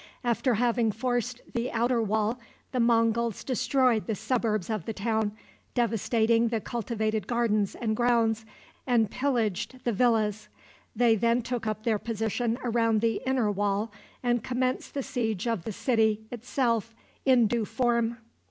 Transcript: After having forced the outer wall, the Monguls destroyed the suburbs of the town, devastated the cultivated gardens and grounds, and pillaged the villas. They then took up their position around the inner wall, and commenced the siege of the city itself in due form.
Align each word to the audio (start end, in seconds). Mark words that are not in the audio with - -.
After 0.23 0.55
having 0.55 0.91
forced 0.91 1.41
the 1.53 1.71
outer 1.71 2.01
wall, 2.01 2.39
the 2.71 2.79
Monguls 2.79 3.43
destroyed 3.43 4.07
the 4.07 4.15
suburbs 4.15 4.67
of 4.67 4.85
the 4.85 4.93
town, 4.93 5.33
devastated 5.75 6.49
the 6.49 6.59
cultivated 6.59 7.27
gardens 7.27 7.75
and 7.75 7.95
grounds, 7.95 8.43
and 8.87 9.11
pillaged 9.11 9.83
the 9.83 9.93
villas. 9.93 10.47
They 10.95 11.15
then 11.15 11.43
took 11.43 11.67
up 11.67 11.83
their 11.83 11.99
position 11.99 12.57
around 12.63 13.01
the 13.01 13.21
inner 13.27 13.51
wall, 13.51 13.91
and 14.23 14.43
commenced 14.43 14.95
the 14.95 15.03
siege 15.03 15.45
of 15.47 15.65
the 15.65 15.71
city 15.71 16.21
itself 16.31 16.95
in 17.23 17.45
due 17.45 17.65
form. 17.65 18.17